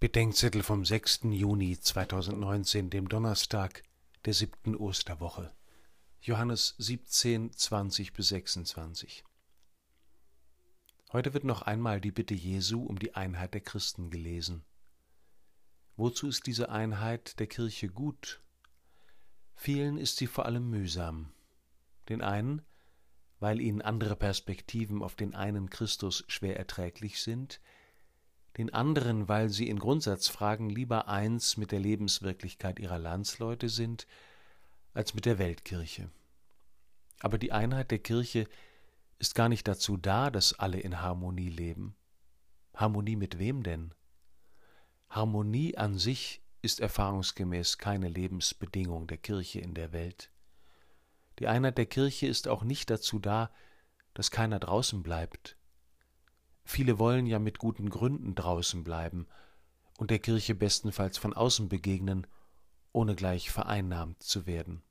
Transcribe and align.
Bedenkzettel 0.00 0.62
vom 0.62 0.84
6. 0.84 1.22
Juni 1.24 1.76
2019, 1.76 2.88
dem 2.88 3.08
Donnerstag 3.08 3.82
der 4.26 4.32
siebten 4.32 4.76
Osterwoche. 4.76 5.52
Johannes 6.20 6.76
17, 6.78 7.50
20 7.52 8.12
bis 8.12 8.28
26. 8.28 9.24
Heute 11.12 11.34
wird 11.34 11.42
noch 11.42 11.62
einmal 11.62 12.00
die 12.00 12.12
Bitte 12.12 12.34
Jesu 12.34 12.84
um 12.84 13.00
die 13.00 13.16
Einheit 13.16 13.54
der 13.54 13.60
Christen 13.60 14.08
gelesen. 14.08 14.64
Wozu 15.96 16.28
ist 16.28 16.46
diese 16.46 16.68
Einheit 16.68 17.40
der 17.40 17.48
Kirche 17.48 17.88
gut? 17.88 18.40
Vielen 19.56 19.98
ist 19.98 20.18
sie 20.18 20.28
vor 20.28 20.46
allem 20.46 20.70
mühsam. 20.70 21.32
Den 22.08 22.22
einen, 22.22 22.62
weil 23.40 23.60
ihnen 23.60 23.82
andere 23.82 24.14
Perspektiven 24.14 25.02
auf 25.02 25.16
den 25.16 25.34
einen 25.34 25.70
Christus 25.70 26.22
schwer 26.28 26.56
erträglich 26.56 27.20
sind, 27.20 27.60
den 28.58 28.74
anderen, 28.74 29.28
weil 29.28 29.48
sie 29.48 29.68
in 29.68 29.78
Grundsatzfragen 29.78 30.68
lieber 30.68 31.06
eins 31.06 31.56
mit 31.56 31.70
der 31.70 31.78
Lebenswirklichkeit 31.78 32.80
ihrer 32.80 32.98
Landsleute 32.98 33.68
sind, 33.68 34.06
als 34.92 35.14
mit 35.14 35.26
der 35.26 35.38
Weltkirche. 35.38 36.10
Aber 37.20 37.38
die 37.38 37.52
Einheit 37.52 37.92
der 37.92 38.00
Kirche 38.00 38.48
ist 39.20 39.36
gar 39.36 39.48
nicht 39.48 39.66
dazu 39.68 39.96
da, 39.96 40.30
dass 40.30 40.58
alle 40.58 40.80
in 40.80 41.00
Harmonie 41.00 41.50
leben. 41.50 41.94
Harmonie 42.74 43.16
mit 43.16 43.38
wem 43.38 43.62
denn? 43.62 43.94
Harmonie 45.08 45.76
an 45.76 45.96
sich 45.96 46.42
ist 46.60 46.80
erfahrungsgemäß 46.80 47.78
keine 47.78 48.08
Lebensbedingung 48.08 49.06
der 49.06 49.18
Kirche 49.18 49.60
in 49.60 49.74
der 49.74 49.92
Welt. 49.92 50.30
Die 51.38 51.46
Einheit 51.46 51.78
der 51.78 51.86
Kirche 51.86 52.26
ist 52.26 52.48
auch 52.48 52.64
nicht 52.64 52.90
dazu 52.90 53.20
da, 53.20 53.52
dass 54.14 54.32
keiner 54.32 54.58
draußen 54.58 55.02
bleibt. 55.04 55.57
Viele 56.70 56.98
wollen 56.98 57.26
ja 57.26 57.38
mit 57.38 57.58
guten 57.58 57.88
Gründen 57.88 58.34
draußen 58.34 58.84
bleiben 58.84 59.26
und 59.96 60.10
der 60.10 60.18
Kirche 60.18 60.54
bestenfalls 60.54 61.16
von 61.16 61.32
außen 61.32 61.70
begegnen, 61.70 62.26
ohne 62.92 63.16
gleich 63.16 63.50
vereinnahmt 63.50 64.22
zu 64.22 64.44
werden. 64.44 64.82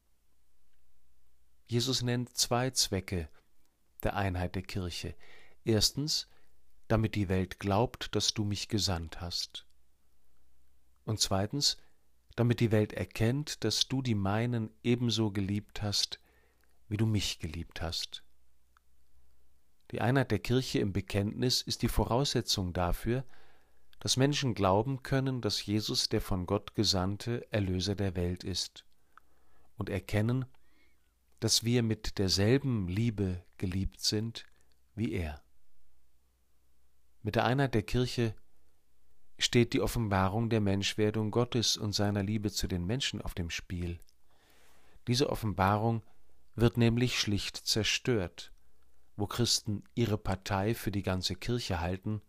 Jesus 1.68 2.02
nennt 2.02 2.36
zwei 2.36 2.72
Zwecke 2.72 3.30
der 4.02 4.16
Einheit 4.16 4.56
der 4.56 4.64
Kirche. 4.64 5.16
Erstens, 5.66 6.28
damit 6.88 7.14
die 7.14 7.30
Welt 7.30 7.60
glaubt, 7.60 8.16
dass 8.16 8.34
du 8.34 8.44
mich 8.44 8.70
gesandt 8.70 9.22
hast. 9.22 9.68
Und 11.06 11.20
zweitens, 11.20 11.78
damit 12.36 12.60
die 12.60 12.72
Welt 12.72 12.92
erkennt, 12.92 13.64
dass 13.64 13.88
du 13.88 14.02
die 14.02 14.16
meinen 14.16 14.72
ebenso 14.82 15.30
geliebt 15.30 15.84
hast, 15.84 16.20
wie 16.90 16.98
du 16.98 17.06
mich 17.06 17.38
geliebt 17.38 17.84
hast. 17.84 18.24
Die 19.92 20.02
Einheit 20.02 20.32
der 20.32 20.40
Kirche 20.40 20.80
im 20.80 20.92
Bekenntnis 20.92 21.62
ist 21.62 21.82
die 21.82 21.88
Voraussetzung 21.88 22.74
dafür, 22.74 23.24
dass 24.00 24.18
Menschen 24.18 24.54
glauben 24.54 25.02
können, 25.02 25.42
dass 25.42 25.66
Jesus 25.66 26.10
der 26.10 26.22
von 26.22 26.46
Gott 26.46 26.76
gesandte 26.76 27.52
Erlöser 27.52 27.96
der 27.96 28.16
Welt 28.16 28.44
ist 28.44 28.86
und 29.78 29.90
erkennen, 29.90 30.46
dass 31.40 31.64
wir 31.64 31.84
mit 31.84 32.18
derselben 32.18 32.88
Liebe 32.88 33.44
geliebt 33.58 34.02
sind 34.02 34.46
wie 34.96 35.12
er. 35.14 35.42
Mit 37.22 37.36
der 37.36 37.46
Einheit 37.46 37.74
der 37.74 37.84
Kirche 37.84 38.36
steht 39.40 39.74
die 39.74 39.82
Offenbarung 39.82 40.50
der 40.50 40.62
Menschwerdung 40.62 41.32
Gottes 41.32 41.78
und 41.78 41.94
seiner 41.94 42.24
Liebe 42.24 42.52
zu 42.52 42.68
den 42.68 42.86
Menschen 42.86 43.22
auf 43.22 43.34
dem 43.34 43.50
Spiel. 43.50 44.00
Diese 45.08 45.30
Offenbarung 45.30 46.04
wird 46.56 46.78
nämlich 46.78 47.20
schlicht 47.20 47.56
zerstört, 47.56 48.52
wo 49.18 49.28
Christen 49.28 49.84
ihre 49.96 50.18
Partei 50.18 50.74
für 50.74 50.92
die 50.92 51.04
ganze 51.04 51.36
Kirche 51.36 51.82
halten 51.82 52.22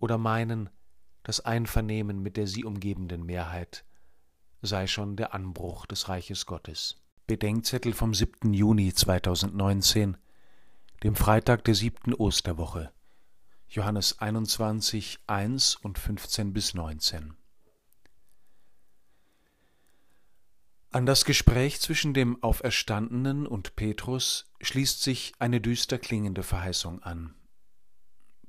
oder 0.00 0.18
meinen, 0.18 0.70
das 1.22 1.40
Einvernehmen 1.40 2.20
mit 2.22 2.36
der 2.36 2.46
sie 2.46 2.64
umgebenden 2.64 3.24
Mehrheit 3.24 3.84
sei 4.62 4.86
schon 4.86 5.16
der 5.16 5.34
Anbruch 5.34 5.86
des 5.86 6.08
Reiches 6.08 6.46
Gottes. 6.46 6.96
Bedenkzettel 7.26 7.92
vom 7.92 8.14
7. 8.14 8.52
Juni 8.52 8.92
2019, 8.92 10.16
dem 11.02 11.14
Freitag 11.14 11.64
der 11.64 11.74
siebten 11.74 12.14
Osterwoche. 12.14 12.90
Johannes 13.68 14.18
21, 14.18 15.18
1 15.26 15.76
und 15.76 15.98
15 15.98 16.52
bis 16.52 16.74
19. 16.74 17.34
An 20.98 21.06
das 21.06 21.24
Gespräch 21.24 21.80
zwischen 21.80 22.12
dem 22.12 22.42
Auferstandenen 22.42 23.46
und 23.46 23.76
Petrus 23.76 24.50
schließt 24.60 25.00
sich 25.00 25.32
eine 25.38 25.60
düster 25.60 25.96
klingende 25.96 26.42
Verheißung 26.42 27.04
an. 27.04 27.36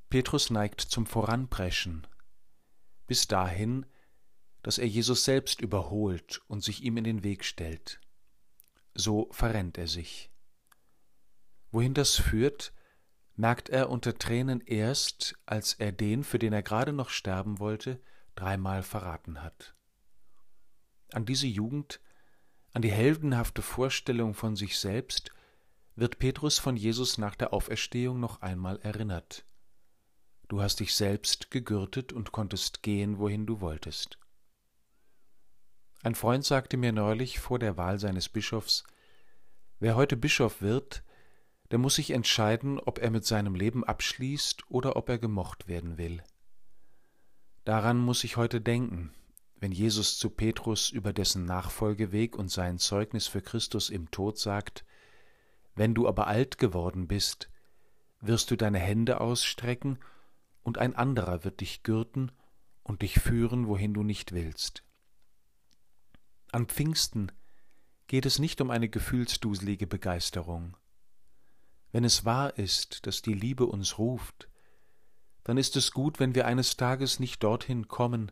Petrus 0.09 0.49
neigt 0.49 0.81
zum 0.81 1.05
Voranpreschen, 1.05 2.07
bis 3.05 3.27
dahin, 3.27 3.85
dass 4.63 4.79
er 4.79 4.87
Jesus 4.87 5.25
selbst 5.25 5.61
überholt 5.61 6.41
und 6.47 6.63
sich 6.63 6.81
ihm 6.81 6.97
in 6.97 7.03
den 7.03 7.23
Weg 7.23 7.45
stellt. 7.45 8.01
So 8.95 9.29
verrennt 9.31 9.77
er 9.77 9.87
sich. 9.87 10.31
Wohin 11.69 11.93
das 11.93 12.15
führt, 12.15 12.73
merkt 13.35 13.69
er 13.69 13.91
unter 13.91 14.17
Tränen 14.17 14.61
erst, 14.61 15.35
als 15.45 15.75
er 15.75 15.91
den, 15.91 16.23
für 16.23 16.39
den 16.39 16.53
er 16.53 16.63
gerade 16.63 16.93
noch 16.93 17.11
sterben 17.11 17.59
wollte, 17.59 18.01
dreimal 18.33 18.81
verraten 18.81 19.43
hat. 19.43 19.75
An 21.11 21.27
diese 21.27 21.45
Jugend 21.45 21.99
an 22.73 22.81
die 22.81 22.91
heldenhafte 22.91 23.61
Vorstellung 23.61 24.33
von 24.33 24.55
sich 24.55 24.77
selbst 24.77 25.31
wird 25.95 26.19
Petrus 26.19 26.59
von 26.59 26.77
Jesus 26.77 27.17
nach 27.17 27.35
der 27.35 27.53
Auferstehung 27.53 28.19
noch 28.19 28.41
einmal 28.41 28.79
erinnert. 28.79 29.45
Du 30.47 30.61
hast 30.61 30.79
dich 30.79 30.95
selbst 30.95 31.51
gegürtet 31.51 32.13
und 32.13 32.31
konntest 32.31 32.81
gehen, 32.81 33.19
wohin 33.19 33.45
du 33.45 33.61
wolltest. 33.61 34.17
Ein 36.01 36.15
Freund 36.15 36.45
sagte 36.45 36.77
mir 36.77 36.91
neulich 36.91 37.39
vor 37.39 37.59
der 37.59 37.75
Wahl 37.75 37.99
seines 37.99 38.29
Bischofs, 38.29 38.83
wer 39.79 39.95
heute 39.95 40.15
Bischof 40.15 40.61
wird, 40.61 41.03
der 41.71 41.77
muss 41.77 41.95
sich 41.95 42.11
entscheiden, 42.11 42.79
ob 42.79 42.99
er 42.99 43.11
mit 43.11 43.25
seinem 43.25 43.53
Leben 43.53 43.83
abschließt 43.83 44.71
oder 44.71 44.95
ob 44.95 45.09
er 45.09 45.19
gemocht 45.19 45.67
werden 45.67 45.97
will. 45.97 46.23
Daran 47.65 47.97
muss 47.97 48.23
ich 48.23 48.37
heute 48.37 48.61
denken, 48.61 49.13
wenn 49.59 49.71
Jesus 49.71 50.17
zu 50.17 50.29
Petrus 50.29 50.89
über 50.89 51.11
dessen 51.11 51.45
Nachfolgeweg 51.45 52.37
und 52.37 52.49
sein 52.49 52.77
Zeugnis 52.77 53.27
für 53.27 53.41
Christus 53.41 53.89
im 53.89 54.09
Tod 54.09 54.37
sagt, 54.37 54.85
Wenn 55.75 55.93
du 55.93 56.07
aber 56.07 56.27
alt 56.27 56.57
geworden 56.57 57.07
bist, 57.07 57.49
wirst 58.21 58.51
du 58.51 58.55
deine 58.55 58.79
Hände 58.79 59.21
ausstrecken, 59.21 59.99
und 60.61 60.77
ein 60.77 60.95
anderer 60.95 61.43
wird 61.43 61.61
dich 61.61 61.83
gürten 61.83 62.31
und 62.83 63.01
dich 63.01 63.19
führen, 63.19 63.67
wohin 63.67 63.93
du 63.93 64.03
nicht 64.03 64.33
willst. 64.33 64.83
An 66.51 66.67
Pfingsten 66.67 67.31
geht 68.07 68.25
es 68.25 68.39
nicht 68.39 68.59
um 68.61 68.69
eine 68.69 68.89
gefühlsduselige 68.89 69.87
Begeisterung. 69.87 70.75
Wenn 71.91 72.03
es 72.03 72.25
wahr 72.25 72.57
ist, 72.57 73.07
dass 73.07 73.21
die 73.21 73.33
Liebe 73.33 73.65
uns 73.65 73.97
ruft, 73.97 74.47
dann 75.43 75.57
ist 75.57 75.75
es 75.75 75.91
gut, 75.91 76.19
wenn 76.19 76.35
wir 76.35 76.45
eines 76.45 76.77
Tages 76.77 77.19
nicht 77.19 77.43
dorthin 77.43 77.87
kommen, 77.87 78.31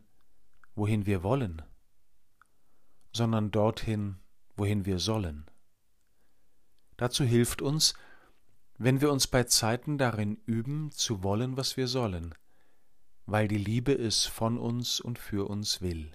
wohin 0.78 1.06
wir 1.06 1.22
wollen, 1.22 1.60
sondern 3.12 3.50
dorthin, 3.50 4.18
wohin 4.56 4.86
wir 4.86 4.98
sollen. 4.98 5.44
Dazu 6.96 7.24
hilft 7.24 7.62
uns, 7.62 7.94
wenn 8.78 9.00
wir 9.00 9.10
uns 9.10 9.26
bei 9.26 9.44
Zeiten 9.44 9.98
darin 9.98 10.40
üben, 10.46 10.90
zu 10.92 11.22
wollen, 11.22 11.56
was 11.56 11.76
wir 11.76 11.88
sollen, 11.88 12.34
weil 13.26 13.48
die 13.48 13.58
Liebe 13.58 13.92
es 13.92 14.24
von 14.26 14.56
uns 14.56 15.00
und 15.00 15.18
für 15.18 15.48
uns 15.50 15.80
will. 15.82 16.12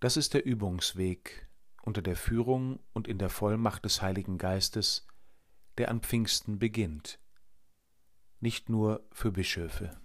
Das 0.00 0.16
ist 0.16 0.34
der 0.34 0.44
Übungsweg 0.44 1.48
unter 1.82 2.02
der 2.02 2.16
Führung 2.16 2.78
und 2.92 3.08
in 3.08 3.18
der 3.18 3.30
Vollmacht 3.30 3.84
des 3.84 4.02
Heiligen 4.02 4.36
Geistes, 4.36 5.06
der 5.78 5.90
an 5.90 6.00
Pfingsten 6.00 6.58
beginnt, 6.58 7.18
nicht 8.40 8.68
nur 8.68 9.06
für 9.12 9.32
Bischöfe. 9.32 10.01